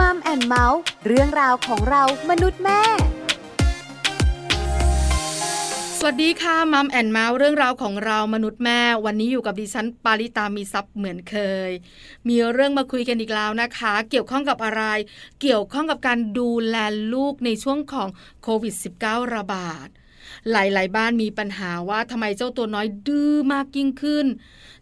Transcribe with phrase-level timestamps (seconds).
[0.00, 2.80] Mom and Mouth เรื่องราวของเรามนุษย์แม่
[5.98, 11.36] สวัสดีค่ะ Mom and Mouth เรื่องราวของเรามนุษย์แม่ วันนี้อยู่กับดิฉันปาริตามีทรัพย์เหมือนเค
[11.68, 11.70] ย
[12.28, 14.82] มีเรื่องมาคุยกันอีกแล้วนะคะ เกี่ยวข้องกับอะไร
[15.40, 16.76] เกี่ยวข้องกับการดูแล
[17.14, 18.08] ลูกในช่วงของ
[18.42, 18.74] โควิด
[19.04, 19.88] -19 ระบาด
[20.50, 24.26] หลาย ๆ บ้านมีปัญหาว่าทำไมเจ้าตัวน้อยดื้อมากยิ่งขึ้น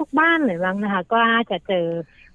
[0.01, 1.87] ทุกๆบ้านเลยมั้งนะคะ ก็น่าจะเจอ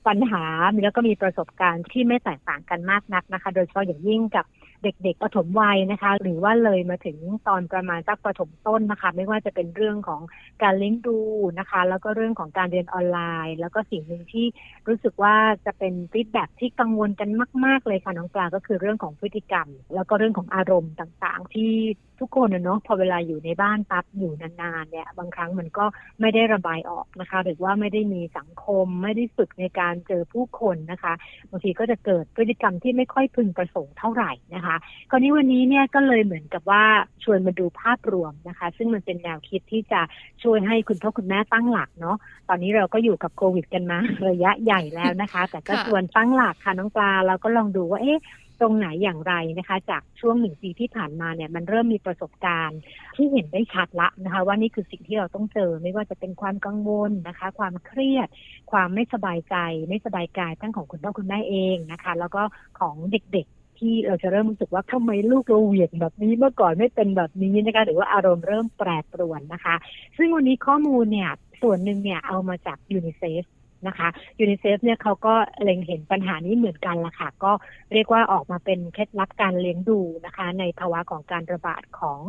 [0.08, 0.44] ปัญหา
[0.84, 4.46] แล้วก็มีประสบการณ์ที่ไม่แตกต่างกันมากนักนะคะ โดยเฉพาะอย่างยิ่งกับ
[4.84, 7.18] เด็กๆปฐมวัยนะคะ หรือว่าเลยมาถึง
[7.48, 10.22] ตอนประมาณสักปฐมต้นนะคะ ไม่ว่าจะเป็นเรื่องของ
[10.64, 11.18] การเลี้ยงดู
[11.60, 14.46] นะคะ แล้วก็เรื่องของการเรียนออนไลน์ แล้วก็สิ่งหนึ่งที่
[14.88, 15.36] รู้สึกว่า
[15.66, 17.30] จะเป็นฟีดแบ็ที่กังวลกัน
[17.66, 21.72] มาก ๆ เลยค่ะน้องปลาก็คือเรื่องของพฤติกรรม แล้วก็เรื่องของอารมณ์ต่างๆ ที่
[22.20, 25.86] ทุกคนเนาะพอเวลาอยู่ในบ้านปั๊บอยู่นานๆเนี่ยบางครั้งมันก็
[26.22, 31.14] ไม่ได้ระบายออกนะคะ หรือว่าไม่ได้มีสังคม ไม่ได้ฝึกในการเจอผู้คนนะคะ
[31.50, 34.69] บางทีก็จะเกิดพฤติกรรมที่ไม่ค่อยพึงประสงค์เท่าไหร่นะคะ
[35.10, 36.84] คราวนี้วันนี้เนี่ยก็เลยเหมือนกับว่า
[37.24, 40.02] ชวนมาดูภาพรวมนะคะ ซึ่งมันเป็นแนวคิดที่จะ
[40.44, 42.18] ช่วยให้คุณพ่อคุณแม่ตั้งหลักเนาะ
[42.50, 44.00] ตอนนี้เราก็อยู่กับโควิดกันมา
[44.30, 48.22] ระยะใหญ่แล้วนะคะ แต่ก็ชวนตั้งหลักค่ะน้องปลาเราก็ลองดูว่าเอ๊ะ
[48.64, 52.80] ตรงไหนอย่างไรนะคะ จากช่วงหนึ่งปีที่ผ่านมาเนี่ยมันเริ่มมีประสบการณ์
[53.16, 58.28] ที่เห็นได้ชัดละนะคะ ว่านี่คือสิ่งที่เราต้องเจอไม่ว่าจะเป็นความกังวลนะคะ ความเครียด
[58.72, 59.56] ความไม่สบายใจ
[59.90, 62.42] ไม่สบายกายทั้งของคุณพ่อคุณแม่เองนะคะ แล้วก็
[62.80, 69.76] ของเด็กๆ ที่เราจะเริ่มรู้สึกว่าทำไมลูกเราเหวี่ยงแบบนี้เมื่อก่อนไม่เป็นแบบนี้นะคะหรือว่าอารมณ์เริ่มแปรปรวนนะคะ
[70.18, 71.30] ซึ่งวันนี้ข้อมูลเนี่ย
[71.62, 73.44] ส่วนหนึ่งเนี่ยเอามาจากยูนิเซฟ
[73.88, 77.52] นะคะยูนิเซฟเนี่ยเขาก็เล็งเห็นปัญหานี้เหมือนกันละค่ะ ก็
[77.94, 82.20] เรียกว่าออกมาเป็นเคล็ดลับการเลี้ยงดูนะคะ ในภาวะของการระบาดของ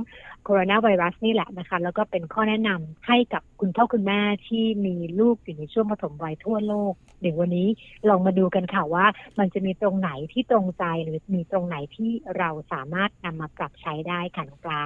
[0.45, 7.69] โคโรนาไวรัสนี่แหละนะคะ แล้วก็เป็นข้อแนะนำให้กับคุณพ่อคุณแม่ที่มีลูกอยู่ในช่วงปฐมวัยทั่วโลก เดี๋ยววันนี้
[8.09, 9.07] ลองมาดูกันค่ะว่า
[9.39, 14.83] มันจะมีตรงไหนที่ตรงใจหรือมีตรงไหนที่เราสามารถนำมาปรับใช้ได้ค่ะน้องปลา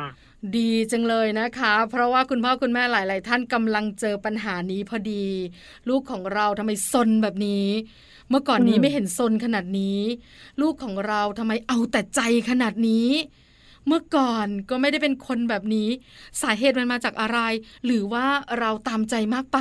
[0.56, 5.24] ดีจังเลยนะคะ เพราะว่าคุณพ่อคุณแม่หลาย ๆ ท่านกำลังเจอปัญหานี้พอดี
[5.88, 7.68] ลูกของเราทำไมซนแบบนี้
[8.28, 10.00] เมื่อก่อนนี้ไม่เห็นซนขนาดนี้
[10.60, 12.20] ลูกของเราทำไมเอาแต่ใจ
[12.50, 13.08] ขนาดนี้
[13.86, 15.88] เมื่อก่อนก็ไม่ได้เป็นคนแบบนี้
[16.42, 17.38] สาเหตุมันมาจากอะไร
[17.84, 18.26] หรือว่า
[18.58, 19.58] เราตามใจมากไป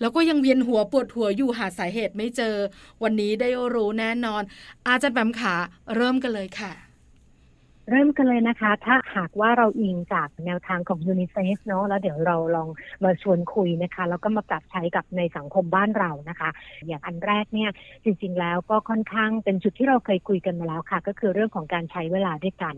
[0.00, 2.56] แล้วก็ยังเวียนหัวปวดหัวอยู่หาสาเหตุไม่เจอ
[3.02, 4.42] วันนี้ได้รู้แน่นอน
[4.86, 5.54] อาจารย์แบมขา
[5.96, 6.91] เริ่มกันเลยค่ะ
[7.90, 12.68] เริ่มกันเลยนะคะ ถ้าหากว่าเราอิงจากแนวทางของยูนิเซฟเนาะแล้วเดี๋ยวเราลอง
[13.04, 16.50] มาชวนคุยนะคะ แล้วก็มาปรับใช้กับในสังคมบ้านเรานะคะ
[16.86, 17.70] อย่างอันแรกเนี่ย
[18.04, 22.74] จริง ๆ แล้วก็ค่อนข้างเป็นจุดที่เราเคยคุยกันมาแล้วค่ะ ก็คือเรื่องของการใช้เวลาด้วยกัน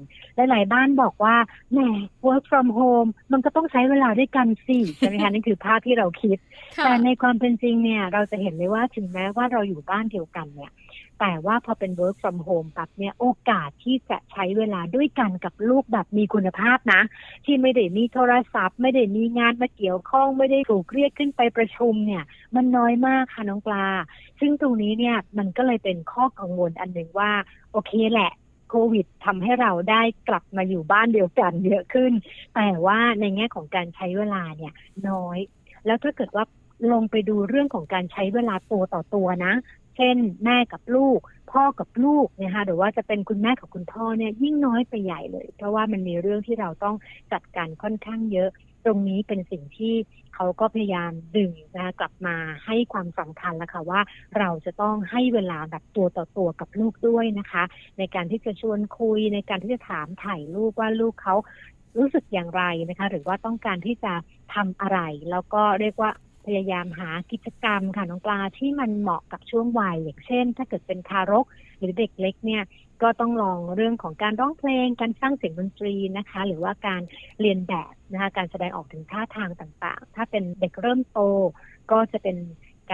[0.51, 1.37] หลายๆบ้านบอกว่า
[1.73, 1.79] แหม
[2.27, 6.39] work from home มันก็ต้องใช้เวลาด้วยกันสิใช่ไหมคะนั่นคือภาพที่เราคิด
[6.85, 10.73] แต่ในความเป็นจริงเนี่ยเราจะเห็นเลยว่าถึงแม้ว่าเราอยู่บ้านเดียวกันเนี่ย
[11.27, 17.03] แต่ว่าพอเป็น work from home แบบเนี้ยโอกาสที่จะใช้เวลาด้วยกันกับลูกแบบมีคุณภาพนะ
[17.45, 22.25] ที่ไม่ได้มีโทรศัพท์ ไม่ได้มีงานมาเกี่ยวข้อง ไม่ได้ถูกเรียกขึ้นไปประชุมเนี่ย
[22.55, 23.87] มันน้อยมากค่ะน้องปลา
[24.41, 27.31] ซึ่งตรงนี้เนี่ยมันก็เลยเป็นข้อกังวลอันหนึ่งว่า
[27.73, 28.33] โอเคแหละ
[28.71, 32.13] โควิดทำให้เราได้กลับมาอยู่บ้านเดียวกันเยอะขึ้น
[32.55, 34.73] แต่ว่าในแง่ของการใช้เวลาเนี่ย
[35.09, 35.39] น้อย
[35.87, 36.45] แล้วถ้าเกิดว่า
[36.93, 39.55] ลงไปดูเรื่องของการใช้เวลาตัวต่อตัวนะ
[39.97, 41.19] เช่น แม่กับลูก
[41.53, 46.97] พ่อกับลูกนะคะหรือว่าจะเป็นคุณแม่กับคุณพ่อเนี่ยยิ่งน้อยไปใหญ่เลย เพราะว่ามันมีเรื่องที่เราต้อง
[47.33, 48.51] จัดการค่อนข้างเยอะ
[48.85, 49.95] ตรงนี้เป็นสิ่งที่
[50.35, 52.37] เขาก็พยายามดึงนะคะกลับมา
[52.67, 54.01] ให้ความสำคัญแล้วค่ะว่า
[54.39, 57.65] เราจะต้องให้เวลาแบบตัวต่อตัวกับลูกด้วยนะคะ
[57.99, 61.35] ในการที่จะชวนคุยในการที่จะถามถ่ายลูกว่าลูกเขา
[61.99, 64.13] รู้สึกอย่างไรนะคะ หรือว่าต้องการที่จะ
[64.55, 64.99] ทำอะไร
[65.31, 66.11] แล้วก็เรียกว่า
[66.47, 71.47] พยายามหากิจกรรมค่ะน้องปลาที่มันเหมาะกับช่วงวัยอย่างเช่น ถ้าเกิดเป็นทารก
[71.79, 72.63] หรือเด็กเล็กเนี่ย
[73.03, 77.03] ก็ต้องลองเรื่องของการร้องเพลง การสร้างเสียงดนตรีนะคะ หรือว่าการ
[77.41, 81.21] เรียนแบบนะคะการแสดงออกถึงท่าทางต่างๆ ถ้าเป็นเด็กเริ่มโต
[81.93, 82.37] ก็จะเป็น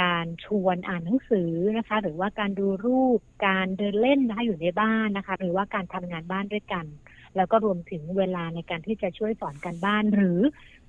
[0.01, 6.87] การชวนอ่านหนังสือนะคะ หรือว่าการดูรูปการเดินเล่นนะคะอยู่ในบ้านนะคะ หรือว่าการทำงานบ้านด้วยกัน
[7.37, 10.41] แล้วก็รวมถึงเวลาในการที่จะช่วยสอนการบ้านหรือ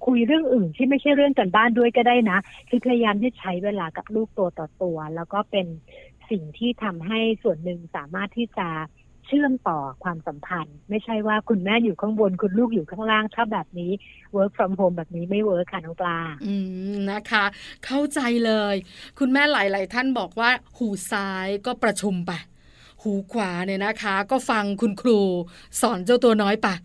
[0.06, 2.40] คุยเรื่องอื่นที่ไม่ใช่เรื่องการบ้านด้วยก็ได้นะ
[2.70, 5.68] คือพยายามที่ใช้เวลากับลูกตัวต่อตัว แล้วก็เป็น
[6.30, 8.70] สิ่งที่ทำให้ส่วนหนึ่งสามารถที่จะ
[9.28, 13.92] เชื่อมต่อความสัมพันธ์ ไม่ใช่ว่าคุณแม่อยู่ข้างบน คุณลูกอยู่ข้างล่างถ้าแบบนี้
[14.36, 16.56] work from home แบบนี้ไม่เวิร์คค่ะน้องปลาอื
[16.94, 17.46] มนะคะ
[17.86, 18.76] เข้าใจเลย
[19.20, 22.32] คุณแม่หลาย ๆ ท่านบอกว่าหูซ้ายก็ประชุมไป
[23.02, 25.20] หูขวาเนี่ยนะคะ ก็ฟังคุณครู
[25.82, 26.76] สอนเจ้าตัวน้อยปะ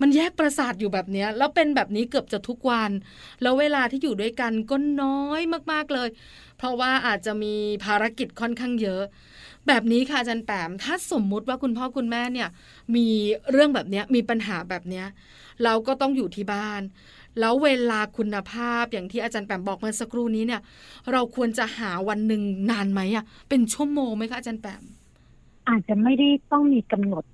[0.00, 2.90] มันแยกประสาทอยู่แบบนี้แล้วเป็นแบบนี้เกือบจะทุกวัน
[3.42, 5.40] แล้วเวลาที่อยู่ด้วยกันก็น้อย
[5.72, 6.08] มากๆเลย
[6.56, 7.54] เพราะว่าอาจจะมี
[7.84, 9.02] ภารกิจค่อนข้างเยอะ
[9.66, 12.48] แบบนี้ค่ะอาจารย์แปมถ้าสมมุติว่าคุณพ่อคุณแม่เนี่ย
[12.96, 13.06] มี
[13.50, 15.04] เรื่องแบบนี้มีปัญหาแบบนี้
[15.64, 16.82] เราก็ต้องอยู่ที่บ้าน
[17.40, 20.60] แล้วเวลาคุณภาพอย่างที่อาจารย์แปมบอกเมื่อสักครู่นี้เนี่ย
[21.12, 24.82] เราควรจะหาวันหนึ่งนานไหมอะเป็นชั่วโมงไหมคะอาจารย์แปม
[25.68, 27.24] อาจจะไม่ได้ต้องมีกำหนด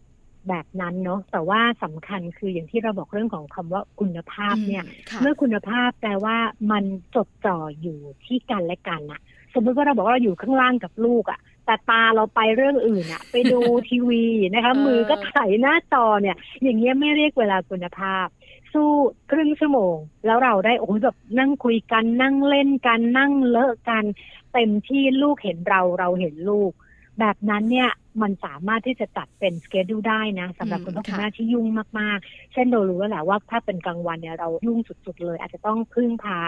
[0.49, 6.37] แบบนั้นเนาะแต่ว่าสำคัญคืออย่างที่เราบอกเรื่องของคำว่าคุณภาพเนี่ยค่ะเมื่อคุณภาพแปลว่า
[6.71, 6.85] มัน
[7.15, 9.21] จดจ่ออยู่ที่กันและกันอะ
[9.55, 13.59] สมมติว่าเราบอกว่าเราอยู่ข้างล่างกับลูกอะแต่ตาเราไปเรื่องอื่นอะไปดู
[13.89, 18.27] ทีวีนะคะเออมือก็ไถหน้าจอเนี่ย อย่างเงี้ยไม่เรียกเวลาคุณภาพ
[18.73, 18.91] สู้
[19.31, 19.97] ครึ่งชั่วโมง
[20.27, 24.05] แล้วเราได้โอ้โหแบบนั่งคุยกันนั่งเล่นกันนั่งเลอะกัน
[24.53, 26.73] เต็มที่ลูกเห็นเราเราเห็นลูก
[27.20, 27.91] แบบนั้นเนี่ย
[28.23, 31.67] มันสามารถที่จะจัดเป็นสเกดูได้นะสำหรับอืมคุณพ่อคุณค่ะแม่ที่ยุ่ง
[31.99, 36.41] มากๆ เช่นเรารู้แล้วแหละว่าถ้าเป็นกลางวันเนี่ยเรายุ่งสุดๆเลย อาจจะต้องพึ่งพา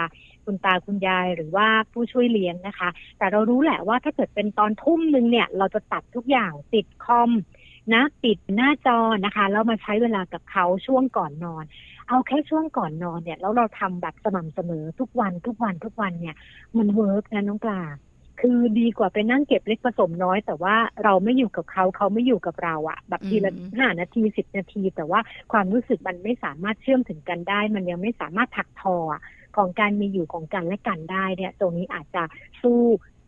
[0.45, 7.31] คุณตาคุณยายหรือว่าผู้ช่วยเลี้ยงนะคะ แต่เรารู้แหละว่าถ้าเกิดเป็นตอนทุ่มหนึ่งเนี่ย เราจะตัดทุกอย่างปิดคอม
[7.93, 11.63] นะปิดหน้าจอนะคะแล้วมาใช้เวลากับเขาช่วงก่อนนอน
[12.07, 16.35] เอาแค่ช่วงก่อนนอนเนี่ยแล้วเราทำแบบสม่ำเสมอทุกวันทุกวันทุกวันเนี่ย
[16.77, 17.81] มัน work นะน้องปลา
[18.41, 25.19] คือดีกว่าไปนั่งเก็บเล็กผสมน้อย แต่ว่าเราไม่อยู่กับเขาเขาไม่อยู่กับเราอะแบบทีละอืมห้านาทีสิบนาที แต่ว่า
[25.51, 29.21] ความรู้สึกมันไม่สามารถเชื่อมถึงกันได้ มันยังไม่สามารถถักทออะ
[29.57, 32.23] ของการมีอยู่ของกันและกันได้เนี่ย ตรงนี้อาจจะ
[32.61, 32.79] สู้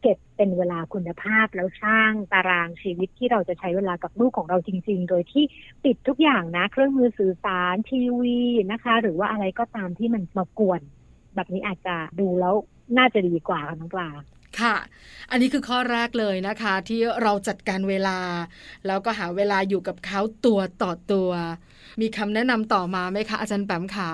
[0.01, 5.43] เก็บเป็นเวลาคุณภาพแล้วสร้างตารางชีวิตที่เราจะใช้เวลากับลูกของเราจริง ๆ โดยที่
[5.83, 8.39] ปิดทุกอย่างนะ เครื่องมือสื่อสารทีวี
[8.71, 10.81] นะคะ หรือว่าอะไรก็ตามที่มันมากวน
[11.35, 12.55] แบบนี้อาจจะดูแล้ว
[12.97, 14.09] น่าจะดีกว่าค่ะน้องปลา
[14.61, 14.75] ค่ะ
[15.31, 18.19] อันนี้คือข้อแรกเลยนะคะ ที่เราจัดการเวลา
[18.87, 21.31] แล้วก็หาเวลาอยู่กับเขาตัวต่อตัว
[22.01, 24.11] มีคำแนะนำต่อมาไหมคะอาจารย์แปมขา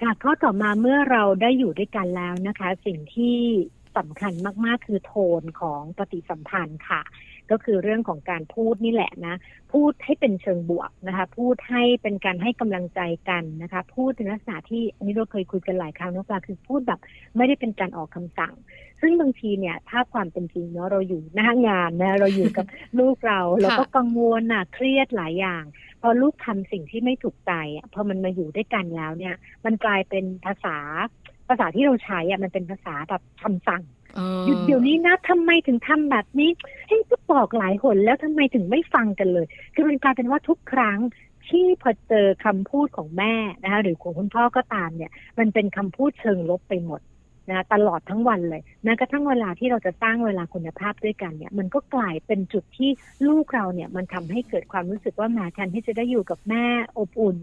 [0.00, 3.36] ค่ะข้อต่อมาเมื่อเราได้อยู่ด้วยกันแล้วนะคะ สิ่งที่
[3.96, 4.32] สำคัญ
[4.64, 7.00] มากๆ คือโทนของปฏิสัมพันธ์ค่ะ
[7.50, 9.36] ก็คือเรื่องของการพูดนี่แหละนะ
[9.72, 17.00] พูดให้เป็นเชิงบวกนะคะ พูดให้เป็นการให้กำลังใจกันนะคะ พูดในลักษณะที่อันนี้เราเคยคุยกันหลายครั้งนะปลาคือพูดแบบ
[17.36, 18.54] ไม่ได้เป็นการออกคำสั่ง
[19.00, 22.66] ซึ่งบางทีเนี่ย ถ้าความเป็นจริงเนาะเราอยู่หน้างานนะเราอยู่กับ
[22.98, 25.64] ลูกเราเราก็กังวลน่ะเครียดหลายอย่าง
[26.00, 30.76] พอลูกทำสิ่งที่ไม่ถูกใจอะพอมันมาอยู่ด้วยกันแล้วเนี่ย มันกลายเป็นภาษา
[31.50, 33.82] ภาษาที่เราใช้อะมันเป็นภาษาแบบคำสั่ง
[34.16, 36.50] เออหยุดเดี๋ยวนี้นะทำไมถึงทำแบบนี้
[36.88, 40.98] ให้ก็บอกหลายหนแล้วทำไมถึงไม่ฟังกันเลย คือมันกลายเป็นว่าทุกครั้ง
[41.48, 47.00] ที่พอเจอคำพูดของแม่นะคะหรือของคุณพ่อก็ตามเนี่ย มันเป็นคำพูดเชิงลบไปหมด
[47.50, 52.90] นะตลอดทั้งวันเลยแม้กระทั่งเวลาที่เราจะสร้างเวลาคุณภาพด้วยกันเนี่ยมันก็กลายเป็นจุดที่
[53.28, 56.64] ลูกเราเนี่ยมันทำให้เกิดความรู้สึกว่าแมาแทนที่จะได้อยู่กับแม่
[56.98, 57.36] อบอุ่น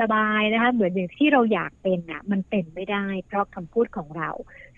[0.00, 4.30] สบายๆนะคะเหมือนอย่างที่เราอยากเป็นอะมันเป็นไม่ได้ เพราะคำพูดของเรา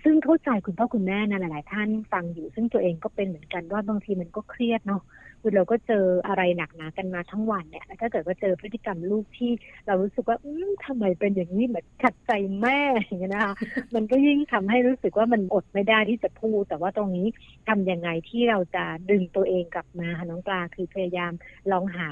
[0.03, 5.03] ซึ่งเข้าใจคุณพ่อคุณแม่นะหลาย ๆ ท่านฟังอยู่ ซึ่งตัวเองก็เป็นเหมือนกันว่าบางทีมันก็เครียดเนาะ
[5.47, 9.51] คือเราก็เจออะไรหนักหนากันมาทั้งวันเนี่ยแล้วถ้าเกิดว่าเจอพฤติกรรมลูกที่
[9.87, 13.55] เรารู้สึกว่าอืมทำไมเป็นอย่างนี้เหมือนขัดใจแม่อย่างเงี้ยนะคะ
[13.95, 17.27] มันก็ยิ่งทำให้รู้สึกว่ามันอดไม่ได้ที่จะพูด แต่ว่าตรงนี้
[17.69, 21.33] ทำยังไงที่เราจะดึงตัวเองกลับมาน้องปลาคือพยายาม
[21.73, 22.09] ลองหา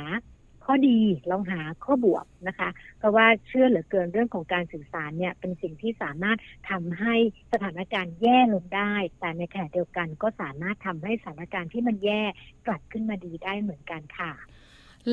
[0.64, 0.98] ข้อดี
[1.30, 6.38] ลองหาข้อบวกนะคะ เพราะว่าเชื่อเหลือเกินเรื่องของการสื่อสารเนี่ยเป็นสิ่งที่สามารถ
[6.70, 7.14] ทำให้
[7.52, 12.22] สถานการณ์แย่ลงได้ แต่ในขณะเดียวกันก็สามารถทำให้สถานการณ์ที่มันแย่
[12.66, 14.32] กลับขึ้นมาดีได้เหมือนกันค่ะ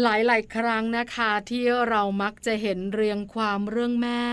[0.01, 4.23] หลาย ๆ ครั้งนะคะที่เรามักจะเห็นเรียงความเรื่องแม่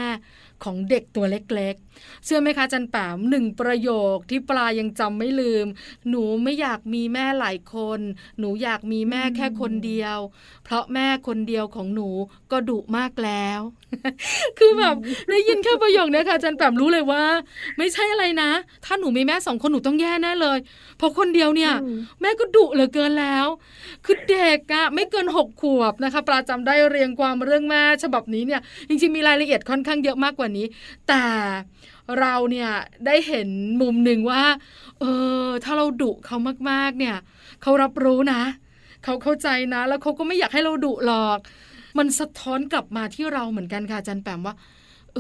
[0.65, 5.67] ของเด็กตัวเล็กๆ เชื่อไหมคะจันแปมหนึ่งประโยคที่ปลายังจำไม่ลืม
[6.09, 8.01] หนูไม่อยากมีแม่หลายคน
[8.39, 10.19] หนูอยากมีแม่แค่คนเดียว
[10.65, 12.09] เพราะแม่คนเดียวของหนู
[12.53, 13.61] ก็ดุมากแล้ว
[14.59, 14.97] คือแบบ
[15.31, 17.25] ได้ยินแค่ประโยคนี้ค่ะจันแปมรู้เลยว่า
[17.79, 18.51] ไม่ใช่อะไรนะ
[18.85, 20.59] ถ้าหนูมีแม่สองคนหนูต้องแย่แน่เลย
[20.99, 21.73] เพราะคนเดียวเนี่ย
[22.21, 23.47] แม่ก็ดุเหลือเกินแล้ว
[24.05, 30.67] คือเด็กอะไม่เกินหกขวบนะคะปลาจำได้เรียงความเรื่องแม่ฉบับนี้เนี่ยจริงๆมีรายละเอียดค่อนข้างเยอะมากกว่านี้
[31.09, 31.25] แต่
[32.21, 32.71] เราเนี่ย
[33.07, 33.49] ได้เห็น
[33.81, 34.43] มุมหนึ่งว่า
[35.01, 35.05] เอ
[35.45, 36.37] อ ถ้าเราดุเขา
[36.71, 37.17] มากๆ เนี่ย
[37.63, 38.43] เขารับรู้นะ
[39.05, 41.39] เขาเข้าใจนะ แล้วเขาก็ไม่อยากให้เราดุหรอก
[41.99, 44.55] มันสะท้อนกลับมาที่เราเหมือนกันค่ะจันแปมว่า
[45.15, 45.19] เอ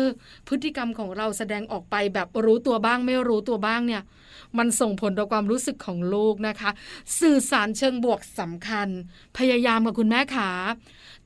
[0.00, 0.02] อ
[0.48, 4.02] พฤติกรรมของเราแสดงออกไปแบบรู้ตัวบ้างไม่รู้ตัวบ้างเนี่ย
[4.58, 6.70] มันส่งผลต่อความรู้สึกของลูกนะคะ
[7.20, 8.88] สื่อสารเชิงบวกสำคัญ
[9.38, 10.50] พยายามกับคุณแม่ขา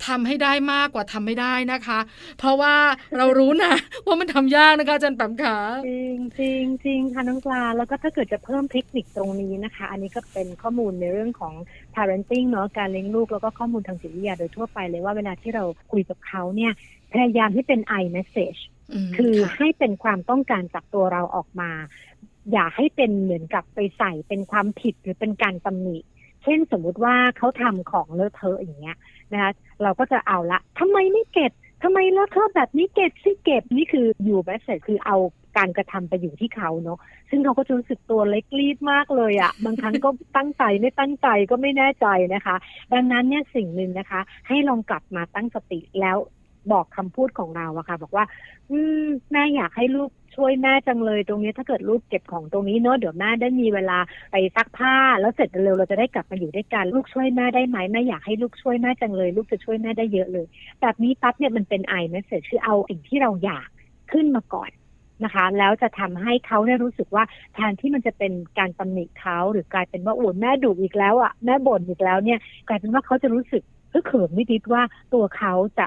[0.07, 1.99] ทำให้ได้มากกว่าทำไม่ได้นะคะ
[2.39, 2.75] เพราะว่า
[3.17, 3.75] เรารู้นะ
[4.07, 5.57] ว่ามันทำยากนะคะอาจันแปมขา
[5.89, 11.55] จริงจริงจริงค่ะน้องปลาแล้วก็ถ้าเกิดจะเพิ่มเทคนิคตรงนี้นะคะ อันนี้ก็เป็นข้อมูลในเรื่องของ
[11.95, 16.73] parenting เนาะการเลี้ยงลูกแล้วก็ข้อมูลทางจิตวิทยาโดยทั่วไปเลยว่าเวลาที่เราคุยกับเขาเนี่ย
[17.13, 18.61] พยายามให้เป็น I message
[19.09, 21.71] มคือค่ะให้เป็นความต้องการจากตัวเราออกมา
[22.53, 25.99] อย่าให้เป็นเหมือนกับไปใส่เป็นความผิดหรือเป็นการตำหนิ
[26.43, 28.97] เช่นสมมุติว่าเขาทำของเลอะเทอะอย่างเงี้ย
[29.33, 29.51] นะคะ
[29.83, 35.17] เราก็จะเอาละทำไมไม่เก็บทำไมเลอะเทอะแบบนี้เก็บสิเก็บนี่คืออยู่แมสเซจคือเอา
[35.57, 36.99] การกระทำไปอยู่ที่เขาเนาะ
[37.31, 42.57] ซึ่งเขาก็จะรู้สึกตัวเล็กรีดมากเลยอะ่ะบางครั้งก็ตั้งใจไม่ตั้งใจก็ไม่แน่ใจนะคะ
[42.93, 46.17] ดังนั้นเนี่ยสิ่งหนึ่งนะคะ ให้ลองกลับมาตั้งสติแล้ว
[46.73, 48.25] บอกคำพูดของเราอะค่ะ บอกว่า
[48.71, 53.99] อืมแม่อยากให้ลูก ช่วยแม่จังเลยตรงนี้ถ้าเกิดลูกเก็บของตรงนี้เนอะเดี๋ยวแม่ได้มีเวลา
[54.31, 60.47] ไปซักผ้า แล้วเสร็จเร็วเราจะได้กลับมาอยู่ด้วยกันลูกช่วยแม่ได้ไหมแม่อยากให้ลูกช่วยแม่จังเลย ลูกจะช่วยแม่ได้เยอะเลย
[60.81, 63.69] แบบนี้ปั๊บเนี่ยมันเป็นไอเมสเซจคือเอาสิ่งที่เราอยาก
[64.13, 64.71] ขึ้นมาก่อน
[65.25, 67.25] นะคะ แล้วจะทำให้เขาได้รู้สึกว่า
[67.55, 74.83] แทนที่มันจะเป็นการตำหนิเขาหรือกลายเป็นว่าโอ้แม่ดุอีกแล้วอะแม่บ่นอีกแล้วเนี่ย กลายเป็นว่าเขาจะรู้สึกเฮ้ยเขิมนิดๆว่า
[75.15, 75.87] ตัวเขาจะ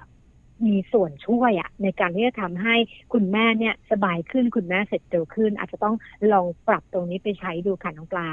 [0.65, 2.75] มีส่วนช่วยอะในการที่จะทำให้
[3.13, 5.95] คุณแม่เนี่ยสบายขึ้นคุณแม่เสร็จเร็วขึ้น อาจจะต้อง
[6.31, 8.29] ลองปรับตรงนี้ไปใช้ดูค่ะน้องปลา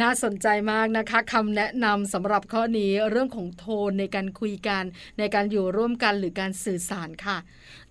[0.00, 4.84] น่าสนใจมากนะคะคำแนะนำสำหรับข้อนี้เรื่องของโทนในการคุยกัน
[5.18, 7.38] ในการอยู่ร่วมกันหรือการสื่อสารค่ะ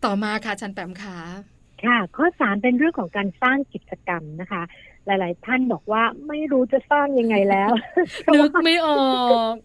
[0.04, 1.18] ต่อมาค่ะจันแปมขา
[1.86, 4.64] ค่ะ ข้อสามเป็นเรื่องของการสร้างกิจกรรมนะคะ
[5.06, 7.72] หลาย ๆ ท่านบอกว่าไม่รู้จะสร้างยังไงแล้ว
[8.36, 9.56] นึกไม่ออก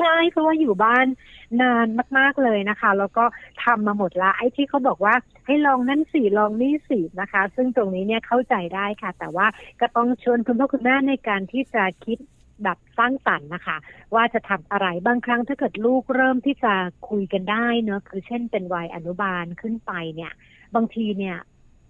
[0.00, 1.06] ใช่เพราะว่าอยู่บ้าน
[1.62, 1.86] นาน
[2.18, 3.24] มาก ๆเลยนะคะ แล้วก็
[3.64, 5.14] ทำมาหมดละไอ้ที่เขาบอกว่า
[5.46, 9.46] ให้ลองนั่นสิลองนี่สินะคะ ซึ่งตรงนี้เนี่ยเข้าใจได้ค่ะ แต่ว่า
[9.80, 12.18] ก็ต้องชวนคุณพ่อคุณแม่ในการที่จะคิด
[12.64, 13.76] แบบสร้างสรรค์นะคะ
[14.14, 16.72] ว่าจะทำอะไรบางครั้งถ้าเกิดลูกเริ่มที่จะ
[17.08, 20.32] คุยกันได้เนอะคือเช่นเป็นวัยอนุบาลขึ้นไปเนี่ย
[20.74, 21.36] บางทีเนี่ย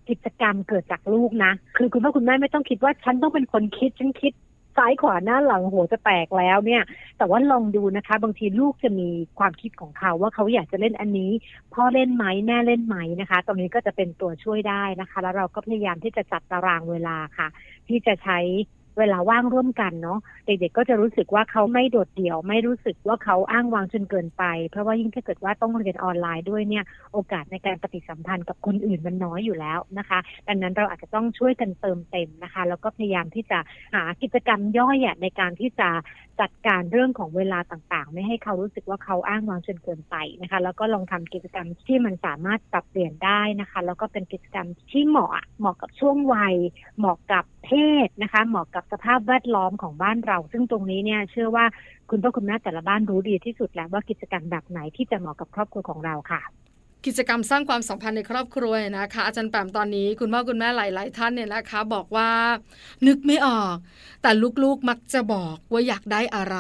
[0.09, 4.33] กิจกรรมเกิดจากลูกนะ คือคุณพ่อคุณแม่ไม่ต้องคิดว่าฉันต้องเป็นคนคิดฉันคิด
[4.77, 6.83] ซ้ายขวาหน้าหลังหัวจะแตกแล้วเนี่ย
[7.19, 11.31] แต่ว่าลองดูนะคะ บางทีลูกจะมีความคิดของเขาว่าเขาอยากจะเล่นอันนี้
[11.75, 17.49] พ่อเล่นไหมแม่เล่นไหมนะคะ ตรงนี้ก็จะเป็นตัวช่วยได้นะคะ แล้วเราก็พยายามที่จะจัดตารางเวลาค่ะ
[17.89, 18.39] ที่จะใช้
[18.99, 33.59] เวลาว่างร่วมกันเนาะเด็กๆก็จะรู้สึกว่าเขาไม่โดดเดี่ยว ไม่รู้สึกว่าเขาอ้างวางจนเกินไป เพราะว่ายิ่งถ้าเกิดว่าต้องเรียนออนไลน์ด้วยเนี่ยโอกาสในการปฏิสัมพันธ์กับคนอื่นมันน้อยอยู่แล้วนะคะ ดังนั้นเราอาจจะต้องช่วยกันเติมเต็มนะคะ แล้วก็พยายามที่จะ
[33.95, 35.89] หากิจกรรมย่อยอะในการที่จะ
[36.41, 46.55] จัดการเรื่องของเวลาต่างๆ ไม่ให้เขารู้สึกว่าเขาอ้างวางจนเกินไปนะคะ แล้วก็ลองทำกิจกรรมที่มันสามารถปรับเปลี่ยนได้นะคะ แล้วก็เป็นกิจกรรมที่เหมาะเหมาะกับช่วงวัย
[46.99, 47.71] เหมาะกับเพ
[48.07, 51.65] ศนะคะ เหมาะกับสภาพแวดล้อมของบ้านเรา ซึ่งตรงนี้เนี่ยเชื่อว่า
[52.11, 56.64] คุณพ่อคุณแม่แต่ละบ้านรู้ดีที่สุดแล้วว่ากิจกรรมแบบไหนที่จะเหมาะกับครอบครัวของเราค่ะ
[57.07, 62.31] กิจกรรมสร้างความสัมพันธ์ในครอบครัวนะคะ อาจารย์แปมตอนนี้คุณพ่อคุณแม่หลาย ๆ ท่านเนี่ยนะคะ บอกว่า
[63.07, 63.77] นึกไม่ออก
[64.23, 64.31] แต่
[64.63, 66.57] ลูกๆมักจะบอกว่าอยากได้อะไร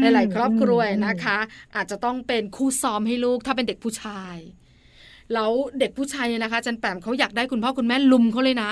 [0.00, 1.38] หลายๆครอบครัวนะคะ
[1.76, 4.36] อาจจะต้องเป็นคู่ซ้อมให้ลูกถ้าเป็นเด็กผู้ชาย
[5.34, 8.70] แล้วเด็กผู้ชายเนี่ยนะคะอาจันแปมเขาอยากได้คุณพ่อคุณแม่ลุมเขาเลยนะ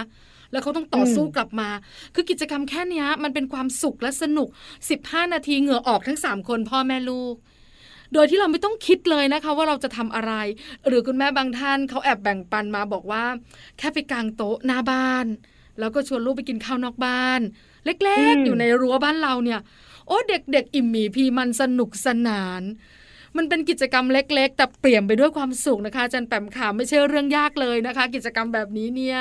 [0.52, 1.68] แล้วเขาต้องต่อสู้กลับมา
[2.14, 4.48] คือกิจกรรมแค่นี้มันเป็นความสุขและสนุก
[4.90, 7.34] 15 นาทีเหงื่อออกทั้ง 3 คนพ่อแม่ลูก
[8.12, 10.32] โดยที่เราไม่ต้องคิดเลยนะคะ ว่าเราจะทำอะไร
[10.86, 13.24] หรือคุณแม่บางท่านเขาแอบแบ่งปันมาบอกว่า
[13.78, 15.26] แค่ไปกางโต๊ะหน้าบ้าน
[15.78, 17.40] แล้วก็ชวนลูกไปกินข้าวนอกบ้าน
[17.84, 19.60] เล็กๆ อยู่ในรั้วบ้านเราเนี่ย
[20.06, 22.62] โอ้เด็กๆ อิ่มหมีพีมันสนุกสนาน
[23.36, 29.20] มันเป็นกิจกรรมเล็ก ๆ แต่เปลี่ยนไปด้วยความสุขนะคะอาจันแปมขาไม่ใช่เรื่องยากเลยนะคะ กิจกรรมแบบนี้เนี่ย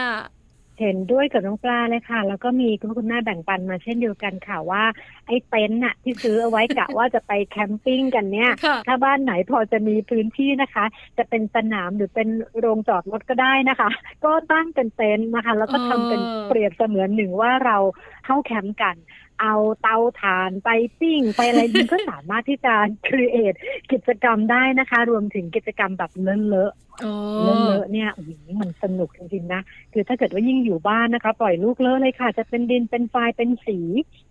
[0.79, 4.83] เห็นด้วยกับน้องปลาเลยค่ะ แล้วก็มีคุณพ่อคุณแม่แบ่งปันมาเช่นเดียวกันค่ะว่า
[5.27, 10.85] ไอ้เต็นท์น่ะที่ซื้อเอาไว้กะว่าจะไปแคมปิ้งกันเนี่ยค่ะถ้าบ้านไหนพอจะมีพื้นที่นะคะ
[11.17, 12.27] จะเป็นสนามหรือเป็น
[12.59, 13.89] โรงจอดรถก็ได้นะคะ
[14.25, 17.77] ก็ตั้งเป็นเต็นท์นะคะ แล้วก็ทำเป็นเออเปรียบเสมือนหนึ่งว่าเรา
[18.25, 18.97] เข้าแคมป์กัน
[19.41, 20.69] เอาเตาถ่านไป
[20.99, 22.73] ปิ้ง ไปอะไรมันก็สามารถที่จะ
[23.07, 23.53] ครีเอท
[23.91, 29.61] กิจกรรมได้นะคะ รวมถึงกิจกรรมแบบเลอะๆ อ๋อเลอะๆเนี่ยอื้อหือมันสนุกจริงๆนะ
[29.93, 33.79] คือถ้าเกิดว่ายิ่งอยู่บ้านนะคะ ปล่อยลูกเลอะเลยค่ะ จะเป็นดินเป็นทรายเป็นสี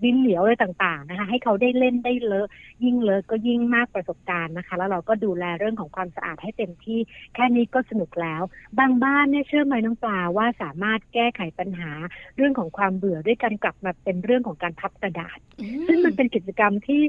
[0.05, 2.47] ดินเหนียวอะไรต่างๆนะคะ ให้เขาได้เล่นได้เลอะ
[2.85, 6.99] ยิ่งเลอะก็ยิ่งมากประสบการณ์นะคะ แล้วเราก็ดูแลเรื่องของความสะอาดให้เต็มที่
[7.35, 8.43] แค่นี้ก็สนุกแล้ว
[8.79, 11.91] บางบ้านเนี่ยเชื่อไหมน้องปลาว่าสามารถแก้ไขปัญหา
[12.37, 17.03] เรื่องของความเบื่อด้วยการกลับมาเป็นเรื่องของการพับกระดาษอืซึ่งมันเป็นกิจกรรมที่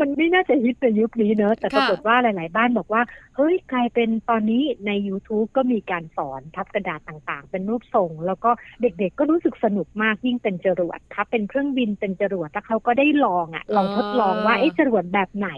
[0.00, 3.02] มันไม่น่าจะฮิตในยุคนี้เนอะแต่ค่ะปรากฏว่าหลาย ๆ บ้านบอกว่า
[3.36, 8.50] เฮ้ยกลายเป็นตอนนี้ใน YouTube ก็มีการสอนพับกระดาษต่าง ๆ เป็นรูปทรง แล้วก็
[8.82, 15.50] เด็ก ๆ ก็รู้สึกสนุกมากยิ่งเป็นจรวดพับเป็นเครื่องบินเป็นจรวดแล้วเขาก็ได้ลองอะลองทดลองว่าไอ้จรวดแบบไหน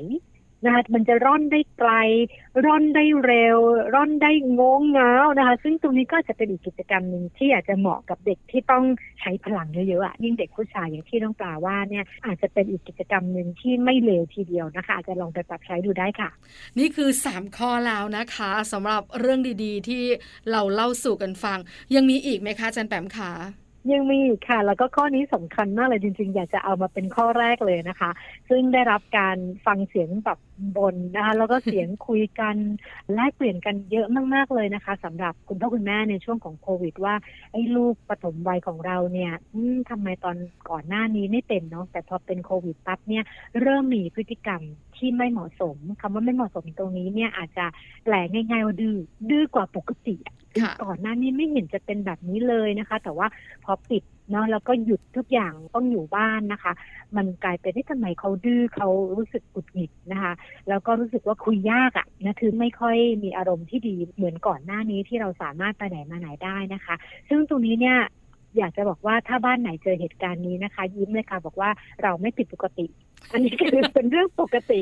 [0.65, 1.93] นะคะมันจะร่อนได้ไกล
[2.65, 3.59] ร่อนได้เร็ว
[3.95, 8.85] ร่อนได้งงเงานะคะ ซึ่งตรงนี้ก็จะเป็นอีกกิจกรรมหนึ่งที่อาจจะเหมาะกับเด็กที่ต้อง
[9.21, 16.31] ใช้พลังเยอะๆอะยิ่งเด็กผู้ชายอย่างที่น้องปลาว่าเนี่ยอาจจะเป็นอีกกิจกรรมหนึ่งที่ไม่เลวทีเดียวนะคะ อาจจะลองไปปรับใช้ดูได้ค่ะ
[16.79, 20.03] นี่คือ 3 ข้อแล้วนะคะสำหรับเรื่องดีๆ ที่
[20.51, 21.59] เราเล่าสู่กันฟัง
[21.95, 23.33] ยังมีอีกไหมคะอาจันแปมขา
[23.93, 28.11] ยังมีอีกค่ะ แล้วก็ข้อนี้สำคัญมากเลยจริง ๆ อยากจะเอามาเป็นข้อแรกเลยนะคะ
[28.49, 29.37] ซึ่งได้รับการ
[29.67, 30.39] ฟังเสียงแบบ
[30.77, 32.57] บนนะคะแล้วก็เสียงคุยกัน
[33.15, 37.15] แลกเปลี่ยนกันเยอะมาก ๆ เลยนะคะสำหรับคุณพ่อคุณแม่ในช่วงของโควิด ว่า
[37.53, 40.37] ไอ้ลูกปฐมวัยของเราเนี่ยอืมทำไมตอน
[40.71, 43.25] ก่อนหน้านี้ไม่เป็นเนาะแต่พอเป็นโควิดปั๊บเนี่ย
[43.63, 44.63] เริ่มมีพฤติกรรม
[44.97, 47.67] ที่ไม่เหมาะสมคำว่าไม่เหมาะสมตรงนี้เนี่ยอาจจะ
[48.05, 48.97] แปลง่ายๆว่าดื้อ
[49.31, 53.27] ดื้อกว่าปกติอะค่ะก่อนหน้านี้ไม่เห็นจะเป็นแบบนี้เลยนะคะ แต่ว่า
[53.65, 56.73] พอปิด เนาะแล้วก็หยุดทุกอย่างต้องอยู่บ้านนะคะ
[57.17, 60.33] มันกลายเป็นที่ทำไมเขาดื้อเขารู้สึกกุดหงิดนะคะ
[60.69, 66.95] แล้วก็รู้สึกว่าคุยยากอะ่ะนะคือไม่ค่อยมีอารมณ์ที่ดีเหมือนก่อนหน้านี้ที่เราสามารถไปไหนมาไหนได้นะคะ
[67.29, 67.99] ซึ่งตรงนี้เนี่ย
[68.59, 71.71] อยากจะบอกว่าถ้าบ้านไหนเจอเหตุการณ์นี้นะคะ ยิ้มเลยค่ะบอกว่า
[72.03, 72.87] เราไม่ผิดปกติ
[73.33, 74.81] อันนี้คือเป็นเรื่องปกติ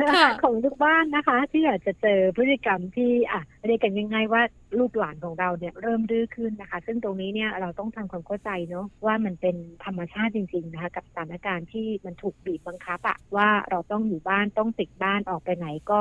[0.00, 4.42] นะคะค่ะของทุกบ้านนะคะ ที่อาจจะเจอพฤติกรรมที่อะเรียกกันง่ายๆว่า
[4.78, 15.98] ลูกหลานของเราเนี่ยเริ่มดื้อขึ้นนะคะ ซึ่งตรงนี้เนี่ยเราต้องทำความเข้าใจเนาะว่ามันเป็นธรรมชาติจริง ๆนะคะ กับสถานการณ์ที่มันถูกบีบบังคับอะว่าเราต้องอยู่บ้านต้องติดบ้านออกไปไหนก็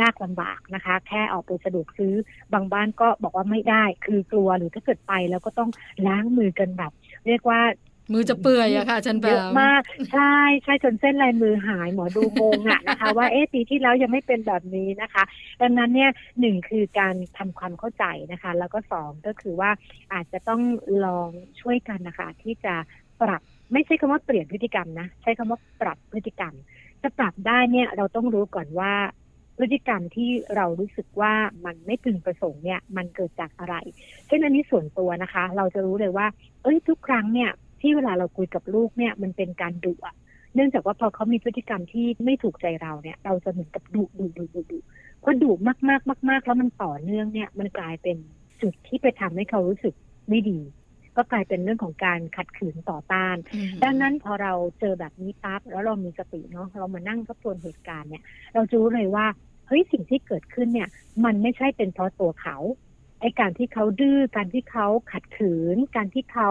[0.00, 2.14] ยากลำบากนะคะ แค่ออกไปสะดวกซื้อ
[2.52, 5.70] บางบ้านก็บอกว่าไม่ได้ คือกลัวหรือถ้าเกิดไปแล้วก็ต้อง
[6.06, 6.92] ล้างมือกันแบบ
[7.26, 7.60] เรียกว่า
[8.12, 15.22] มือจะเปื่อยอะค่ะอาจันแปเยอะมมากใช่ใช่จนเส้นลายมือหายหมอดูงงอะนะคะ ว่าเอ๊ะปีที่แล้วยังไม่เป็นแบบนี้นะคะ
[15.62, 19.70] ดังนั้นเนี่ยหนึ่งคือการทำความเข้าใจนะคะ แล้วก็สองก็คือว่า
[20.12, 20.62] อาจจะต้อง
[21.04, 22.74] ลองช่วยกันนะคะ ที่จะ
[23.22, 23.40] ปรับ
[23.72, 26.54] ไม่ใช่คำว่าเปลี่ยนพฤติกรรมนะใช้คำว่าปรับพฤติกรรม
[27.02, 28.92] จะปรับได้เนี่ยเราต้องรู้ก่อนว่า
[29.58, 31.32] พฤติกรรมที่เรารู้สึกว่า
[31.64, 33.74] มันไม่พึงประสงค์เนี่ยมันเกิดจากอะไร
[34.26, 36.26] เช่นอันนี้ส่วนตัวนะคะ เราจะรู้เลยว่า
[36.62, 40.14] เอ้ยทุกครั้งเนี่ย ที่เวลาเราคุยกับลูกเนี่ยมันเป็นการดุอะ
[40.54, 44.78] เนื่องจากว่าพอเขามีพฤติกรรมที่ไม่ถูกใจเราเนี่ย เราจะเหมือนกับดุดุดุดุดุ
[45.22, 48.16] พอดุมากมากมากมากๆแล้วมันต่อเนื่องเนี่ยมันกลายเป็น
[48.62, 49.94] จุดที่ไปทำให้เขารู้สึก
[50.28, 50.60] ไม่ดี
[51.16, 58.22] ก็กลายเป็นเรื่องของการขัดขืนต่อต้านอืมดังนั้นพอเราเจอแบบนี้ปั๊บแล้วเรามีสติเนาะเรามานั่งทบทวนเหตุการณ์เนี่ย
[58.54, 59.26] เราจะรู้เลยว่า
[59.66, 60.88] เฮ้ยสิ่งที่เกิดขึ้นเนี่ย
[61.24, 66.50] มันไม่ใช่เป็นเพราะตัวเขาไอ้การที่เขาดื้อการที่เขาขัดขืน การที่เขา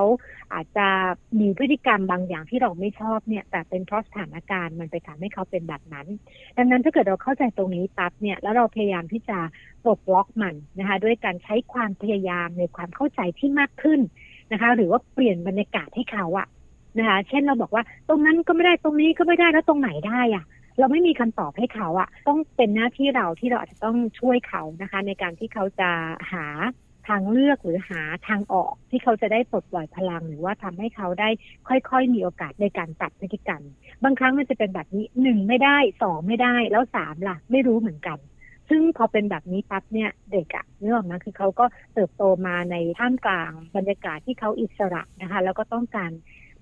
[0.53, 0.87] อาจจะ
[1.39, 6.07] มีพฤติกรรมบางอย่างที่เราไม่ชอบเนี่ย แต่เป็นเพราะสถานการณ์มันไปทำให้เขาเป็นแบบนั้น
[6.57, 9.37] ดังนั้นถ้าเกิดเราเข้าใจตรงนี้ปั๊บเนี่ยแล้วเราพยายามที่จะ
[9.83, 13.99] ปลดล็อกมันนะคะด้วยการใช้ความพยายามในความเข้าใจที่มากขึ้น
[14.51, 16.47] นะคะ หรือว่าเปลี่ยนบรรยากาศให้เขาอะ
[16.99, 20.45] นะคะ เช่นเราบอกว่าตรงนั้นก็ไม่ได้ตรงนี้ก็ไม่ได้แล้วตรงไหนได้อะ
[20.79, 25.89] เราไม่มีคำตอบให้เขาอะต้องเป็นหน้าที่เราที่เราอาจจะต้องช่วยเขานะคะ ในการที่เขาจะ
[26.31, 26.47] หา
[27.07, 31.29] ทางเลือกหรือหาทางออกที่เขาจะได้ปลดปล่อยพลัง หรือว่าทำให้เขาได้
[31.67, 33.63] ค่อยๆ มีโอกาสในการปรับพฤติกรรม
[34.03, 38.17] บางครั้งมันจะเป็นแบบนี้หนึ่งไม่ได้สองไม่ได้แล้วสามล่ะ ไม่รู้เหมือนกัน
[38.69, 46.11] ซึ่งพอเป็นแบบนี้ปั๊บเนี่ยเด็กอะเนื่องนะคือเขาก็เติบโตมาในท่ามกลางบรรยากาศที่เขาอิสระนะคะ แล้วก็ต้องการ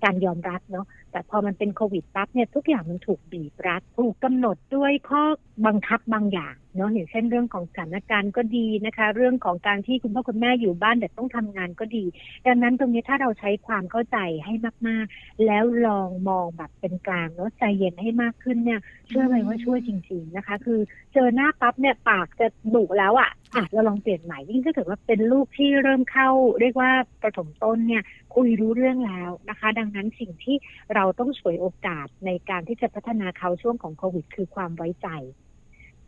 [0.04, 5.22] การยอมรับเนาะแต่พอมันเป็นโควิดปั๊บเนี่ยทุกอย่างมันถูกบีบรัด ถูกกำหนดด้วยข้อ
[5.66, 12.04] บังคับบางอย่าง เนาะอย่างเช่นเรื่องของสถานการณ์ก็ดีนะคะ เรื่องของการที่คุณพ่อคุณแม่อยู่บ้านแต่ต้องทำงานก็ดี
[12.46, 14.54] ดังนั้นตรงนี้ถ้าเราใช้ความเข้าใจให้
[14.88, 20.80] มากๆ แล้วลองมองแบบเป็นกลางเนาะใจเย็นให้มากขึ้นเนี่ยเชื่อไหมว่าช่วยจริง ๆนะคะ คือ
[21.14, 26.28] เจอหน้าปั๊บเนี่ยปากจะดุแล้วอะ่ะอะเราลองเปลี่ยนใหม่ยิ่งถ้าเกิดว่าเป็นลูกที่เริ่มเข้า
[26.60, 26.90] เรียกว่า
[27.22, 28.02] ประถมต้นเนี่ย
[28.34, 30.56] คุยรู้เรื่องแล้วนะคะ ดังนั้นสิ่งที่
[30.94, 35.08] เราต้องฉวยโอกาสในการที่จะพัฒนาเขาช่วงของโควิด คือความไว้ใจ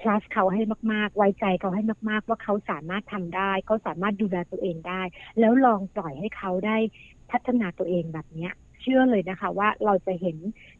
[0.03, 5.03] trust เขาให้มากๆ ไว้ใจเขาให้มาก ๆ ว่าเขาสามารถทำได้เขาสามารถดูแลตัวเองได้
[5.41, 6.77] แล้วลองปล่อยให้เขาได้
[7.31, 10.37] พัฒนาตัวเองแบบเนี้ย เชื่อเลยนะคะ ว่าเราจะเห็น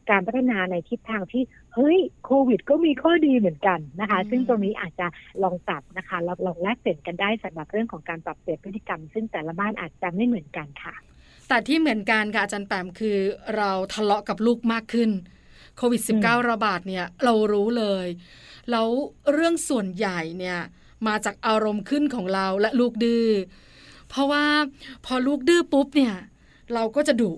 [0.09, 5.07] การพัฒนาในทิศทางที่เฮ้ยโควิด ก็มีข้อดีเหมือนกันนะคะอืมซึ่งตรงนี้อาจจะ
[5.43, 10.95] ลองปรับนะคะเราลองแลกเปลี่ยนกันได้สำหรับเรื่องของการปรับเปลี่ยนพฤติกรรม ซึ่งแต่ละบ้านอาจจะไม่เหมือนกันค่ะ
[11.49, 13.17] แต่ที่เหมือนกันค่ะอาจารย์แปมคือ
[13.55, 15.09] เราทะเลาะกับลูกมากขึ้น
[15.77, 18.07] โควิดอืม -19 ระบาดเนี่ยเรารู้เลย
[18.71, 18.87] แล้ว
[19.33, 20.59] เรื่องส่วนใหญ่เนี่ย
[21.07, 23.27] มาจากอารมณ์ขึ้นของเราและลูกดื้อ
[24.09, 24.45] เพราะว่า
[25.05, 26.15] พอลูกดื้อปุ๊บเนี่ย
[26.73, 27.31] เราก็จะดุ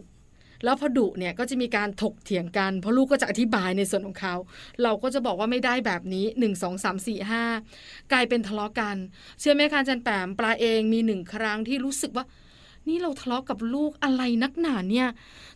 [0.64, 4.36] แล้วพอดุเนี่ยก็จะมีการถกเถียงกัน เพราะลูกก็จะอธิบายในส่วนของเขา
[4.84, 8.96] เราก็จะบอกว่าไม่ได้แบบนี้ 1 2 3 4 5 กลายเป็นทะเลาะกัน
[9.40, 12.26] เชื่อไหมคะจารย์แปมปลาเองมีหนึ่งครั้งที่รู้สึกว่า
[12.88, 15.08] นี่เราทะเลาะกับลูกอะไรนักหนาเนี่ย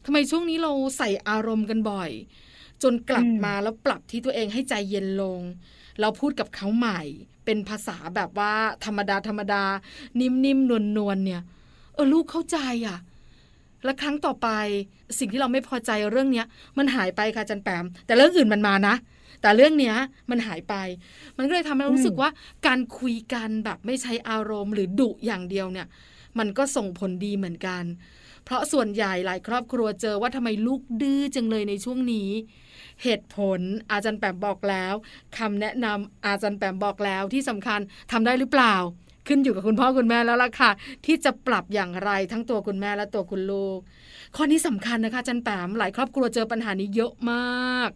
[0.06, 2.10] ทำไมช่วงนี้เราใส่อารมณ์กันบ่อย
[2.84, 5.40] จนกลับอืมมาแล้วปรับที่ตัวเองให้ใจเย็นลง
[6.02, 7.02] เราพูดกับเขาใหม่
[7.46, 8.54] เป็นภาษาแบบว่า
[8.86, 9.64] ธรรมดาธรรมดา
[10.20, 11.42] นิ่มๆนวลๆเนี่ย
[11.94, 12.98] เออลูกเข้าใจอะ
[13.84, 14.50] และครั้งต่อไป
[15.20, 16.46] สิ่งที่เราไม่พอใจเรื่องเนี้ย
[16.78, 18.96] มันหายไปค่ะอาจันแปม แต่เรื่องอื่นมันมานะ
[19.42, 19.96] แต่เรื่องเนี้ย
[20.30, 20.76] มันหายไป
[21.38, 22.30] มันก็เลยทำให้เรารู้สึกว่า
[22.68, 25.88] การคุยกันแบบไม่ใช้อารมณ์ หรือดุอย่างเดียวเนี่ย
[26.40, 27.84] มันก็ส่งผลดีเหมือนกัน
[28.46, 32.30] เพราะส่วนใหญ่หลายครอบครัวเจอว่าทำไมลูกดื้อจังเลยในช่วงนี้
[33.04, 33.60] เหตุผล
[33.92, 34.94] อาจารย์แปมบอกแล้ว
[35.38, 37.80] คำแนะนำอาจารย์แปมบอกแล้วที่สำคัญ
[38.12, 38.76] ทำได้หรือเปล่า
[39.28, 40.72] ขึ้นอยู่กับคุณพ่อคุณแม่แล้วล่ะค่ะ
[41.06, 43.80] ที่จะปรับอย่างไรทั้งตัวคุณแม่และตัวคุณลูก
[44.36, 47.90] ข้อนี้สำคัญนะคะอาจารย์แปมหลายครอบครัวเจอปัญหานี้เยอะมาก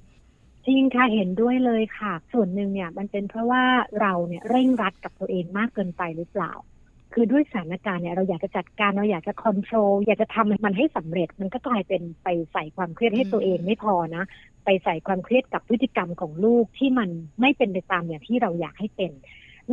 [0.66, 3.64] จริงค่ะเห็นด้วยเลยค่ะ ส่วนหนึ่งเนี่ยมันเป็นเพราะว่า
[4.02, 6.54] เราเนี่ยเร่งรัดกับตัวเองมากเกินไปหรือเปล่า
[7.14, 14.24] คือด้วยสถานการณ์เนี่ยเราอยากจะจัดการเราอยากจะคอนโทรลอยากจะทำมันให้สำเร็จ มันก็กลายเป็นไปใส่ความเครียดให้ตัวเองไม่พอนะ
[14.68, 17.10] ไปใส่ความเครียดกับพฤติกรรมของลูกที่มัน
[17.42, 19.12] ไม่เป็นไปตามอย่างที่เราอยากให้เป็น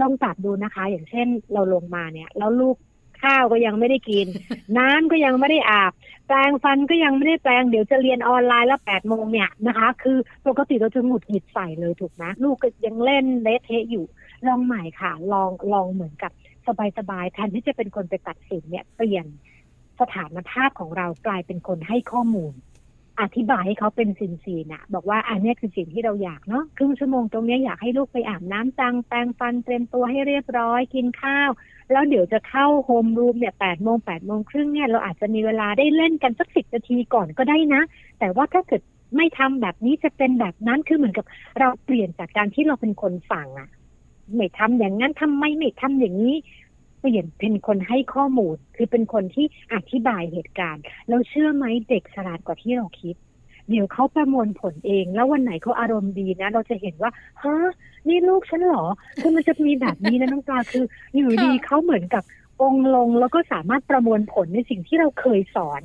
[0.00, 2.76] ลองปรับดูนะคะ อย่างเช่นเราลงมาเนี่ย แล้วลูก
[3.22, 4.26] ข้าวก็ยังไม่ได้กิน
[4.78, 5.92] น้ำก็ยังไม่ได้อาบ
[6.26, 14.04] แปรงฟันก็ยังไม่ได้แปรงเดี๋ยวจะเรียนออนไลน์แล้วแปดโมงเนี่ยนะคะ คือปกติเราจะหงุดหงิดใส่เลยถูกไหมลูกก็ยังเล่นเละเทะอยู่
[14.46, 16.32] ลองใหม่ค่ะ ลองลองเหมือนกับ
[16.98, 19.26] สบายๆแทนที่จะเป็นคนไปตัดสินเนี่ยเปลี่ยน
[20.00, 22.52] สถานภาพของเรากลายเป็นคนให้ข้อมูล
[23.20, 31.50] อธิบายให้เขาเป็นสินสีนะบอกว่าอันนี้คือสิ่งที่เราอยากเนาะครึ่งชั่วโมงตรงเนี้ยอยากให้ลูกไปอาบน้ำจังแปรงฟันเตรียมตัวให้เรียบร้อยกินข้าว
[31.92, 37.82] แล้วเดี๋ยวจะเข้าโฮมรูมเนี่ยแปดโมงแปดโมงครึ่งเนี่ยเราอาจจะมีเวลาได้เล่นกันสักสิบนาทีก่อนก็ได้นะ
[38.18, 38.82] แต่ว่าถ้าเกิด
[39.16, 41.26] ไม่ทำแบบนี้จะเป็นแบบนั้นคือเหมือนกับ
[41.58, 43.68] เราเปลี่ยนจากการที่เราเป็นคนสั่งอะ
[44.34, 46.36] ไม่ทำอย่างนั้นทำไมไม่ทำอย่างนี้
[47.04, 53.16] เปลี่ยนเป็นคนให้ข้อมูล คือเป็นคนที่อธิบายเหตุการณ์ เราเชื่อไหมเด็กฉลาดกว่าที่เราคิด
[53.68, 57.10] เดี๋ยวเขาประมวลผลเอง แล้ววันไหนเขาอารมณ์ดีนะ เราจะเห็นว่า
[57.42, 57.56] ฮะ
[58.08, 58.86] นี่ลูกฉันเหรอ
[59.20, 62.24] คือมันจะมีแบบนี้นะน้องปลาคือ อยู่ดีเขาเหมือนกับ
[62.62, 65.82] องค์ลงแล้วก็สามารถประมวลผลในสิ่งที่เราเคยสอน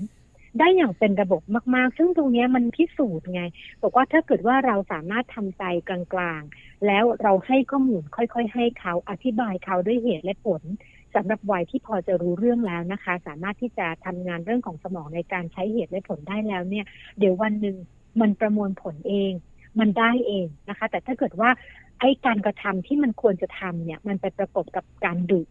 [0.60, 1.42] ได้อย่างเป็นระบบ
[1.76, 3.44] มาก ๆ ซึ่งตรงเนี้ยมันพิสูจน์ไง
[3.82, 10.62] บอกว่าถ้าเกิดว่าเราสามารถทำใจกลาง ๆ แล้วเราให้ข้อมูลค่อย ๆ ให้เขาอธิบายเขาด้วยเหตุและผล
[11.16, 16.86] สำหรับวัยที่พอจะรู้เรื่องแล้วนะคะ สามารถที่จะทำงานเรื่องของสมองในการใช้เหตุและผลได้แล้วเนี่ย
[17.20, 17.78] เดี๋ยววันหนึ่ง
[18.22, 19.32] มันประมวลผลเอง
[19.80, 21.50] มันได้เองนะคะ แต่ถ้าเกิดว่า
[22.00, 25.42] ไอ้การกระทำที่มันควรจะทำเนี่ย มันไปประกบกับการดุ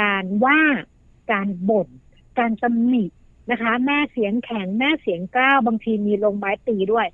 [0.00, 0.60] การว่า
[1.32, 1.88] การบ่น
[2.38, 3.04] การตำหนิ
[3.50, 7.06] นะคะ แม่เสียงแข็งแม่เสียงกล้าวบางทีมีลงไม้ตีด้วย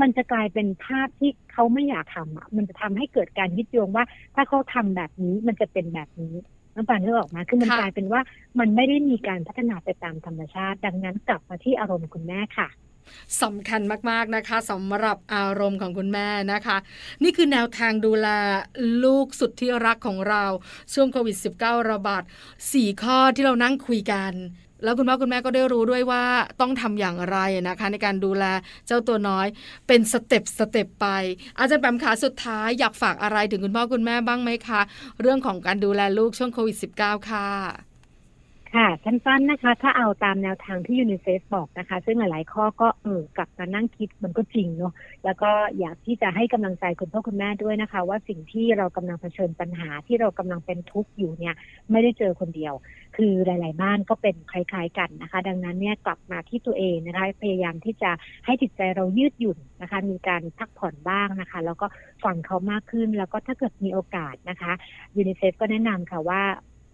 [0.00, 6.34] มันจะกลายเป็นภาพที่เขาไม่อยากทำอะ มันจะทำให้เกิดการยึดโยงว่า ถ้าเขาทำแบบนี้มันจะเป็นแบบนี้
[6.74, 8.20] น้ำปานนึกออกมาคือมันค่ะกลายเป็นว่า
[8.58, 12.68] มันไม่ได้มีการพัฒนาไปตามธรรมชาติ ดังนั้นกลับมาที่อารมณ์คุณแม่ค่ะ
[13.42, 13.80] สำคัญ
[14.10, 16.76] มาก ๆ นะคะสำหรับอารมณ์ของคุณแม่นะคะ
[17.22, 18.28] นี่คือแนวทางดูแล
[19.04, 20.44] ลูกสุดที่รักของเรา
[20.92, 22.22] ช่วงโควิด -19 ระบาด
[22.62, 24.32] 4ข้อที่เรานั่งคุยกัน
[24.84, 26.24] แล้วคุณพ่อคุณแม่ก็ได้รู้ด้วยว่า
[26.60, 27.38] ต้องทำอย่างไร
[27.68, 28.44] นะคะ ในการดูแล
[28.86, 29.46] เจ้าตัวน้อย
[29.86, 31.06] เป็น step step ไป
[31.58, 34.80] อาจารย์แปมขาสุดท้ายอยากฝากอะไรถึงคุณพ่อคุณแม่บ้างไหมคะ
[35.20, 37.89] เรื่องของการดูแลลูกช่วงโควิด -19 ค่ะ
[38.76, 44.92] ค่ะสั้นๆนะคะ ถ้าเอาตามแนวทางที่ยูนิเซฟบอกนะคะ ซึ่งหลายๆข้อก็เออกลับมานั่งคิดมันก็จริงเนาะ
[45.24, 51.54] แล้วก็อยากที่จะให้กำลังใจคุณพ่อคุณแม่ด้วยนะคะ ว่าสิ่งที่เรากำลังเผชิญปัญหาที่เรากำลังเป็นทุกข์อยู่เนี่ย
[51.90, 52.74] ไม่ได้เจอคนเดียว
[53.16, 58.10] คือหลาย ๆ บ้านก็เป็นคล้าย ๆ กันนะคะ ดังนั้นเนี่ยกลับมาที่ตัวเองนะคะ พยายามที่จะ
[58.44, 61.86] ให้จิตใจเรายืดหยุ่นนะคะ มีการพักผ่อนบ้างนะคะ แล้วก็
[62.24, 64.72] ฟังเขามากขึ้นแล้วก็ถ้าเกิดมีโอกาสนะคะ
[65.16, 66.42] ยูนิเซฟก็แนะนำค่ะว่า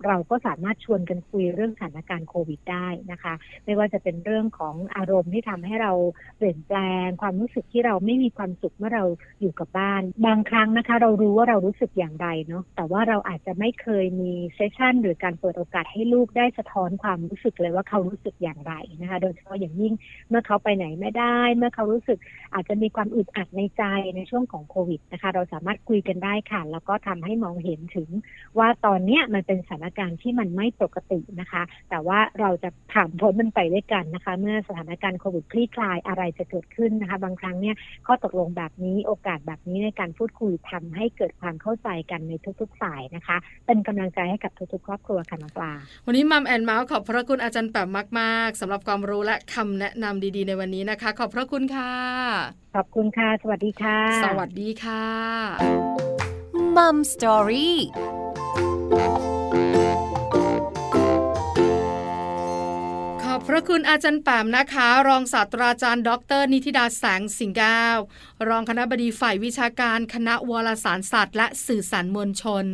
[0.07, 5.93] เราก็สามารถชวนกันคุยเรื่องสถานการณ์โควิดได้นะคะ ไม่ว่าจะเป็นเรื่องของอารมณ์ที่ทำให้เรา
[6.37, 9.05] เปลี่ยนแปลง ความรู้สึกที่เราไม่มีความสุขเมื่อเรา
[9.41, 19.93] อยู่กับบ้าน บางครั้งนะคะ เรารู้ว่าเรารู้สึกอย่างไรเนาะแต่ว่าเราอาจจะไม่เคยมีเซสชันหรือการเปิดโอกาสให้ลูกได้สะท้อนความรู้สึกเลยว่าเขารู้สึกอย่างไรนะคะ โดยเฉพาะอย่างยิ่ง
[20.29, 22.19] เมื่อเขาไปไหนไม่ได้ เมื่อเขารู้สึก
[22.55, 23.83] อาจจะมีความอึดอัดในใจ
[24.17, 28.09] ในช่วงของโควิดนะคะ เราสามารถคุยกันได้ค่ะแล้วก็ทำให้มองเห็นถึง
[28.59, 45.73] ว่าตอนเนี้ยมันเป็นสถานการณ์ที่มันไม่ปกตินะคะ แต่ว่าเราจะผ่านพ้นมันไปด้วยกันนะคะ เมื่อสถานการณ์โควิดคลี่คลายอะไรจะเกิดขึ้นนะคะ บางครั้งเนี่ยข้อตกลงแบบนี้โอกาสแบบนี้ในการพูดคุยทำให้เกิดความเข้าใจกันในทุกๆฝ่ายนะคะ เป็นกำลังใจให้กับทุกๆครอบครัวค่ะน้องปลา
[46.07, 51.93] วันนี้ Mom and Mouth ขอบพระคุณอาจารย์แปมมากๆสำหรับความรู้และคำแนะนำดีๆ ในวันนี้นะคะ ขอบพระคุณค่ะ
[52.75, 55.05] ขอบคุณค่ะ สวัสดีค่ะ สวัสดีค่ะ
[56.77, 57.77] Mom Story
[63.23, 67.99] ขอบพระคุณอาจารย์แปมนะคะ รองศาสตราจารย์ ดร นิติดาแสงสิงแก้ว
[68.49, 72.65] รองคณะบดีฝ่ายวิชาการคณะวารสารศาสตร์ และสื่อสารมวลชน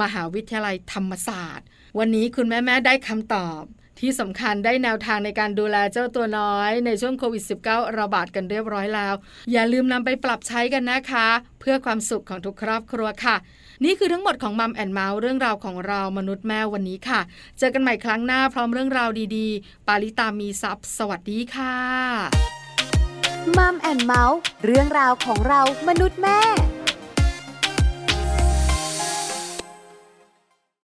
[0.00, 1.66] มหาวิทยาลัยธรรมศาสตร์
[1.98, 3.62] วันนี้คุณแม่ๆได้คำตอบ
[4.00, 9.14] ที่สำคัญได้แนวทางในการดูแลเจ้าตัวน้อย ในช่วงโควิด -19 ระบาดกันเรียบร้อยแล้ว
[9.52, 11.28] อย่าลืมนำไปปรับใช้กันนะคะ
[11.60, 13.36] เพื่อความสุขของทุกครอบครัวค่ะ
[13.84, 17.20] นี่คือทั้งหมดของมัมแอนเมาส์เรื่องราวของเรามนุษย์แม่วันนี้ค่ะ
[17.58, 21.76] เจอกันใหม่ครั้งหน้าพร้อมเรื่องราวดีๆ ปาลิตามีซัพ์สวัสดีค่ะ
[23.56, 26.40] มัมแอนเมาส์เรื่องราวของเรามนุษย์แม่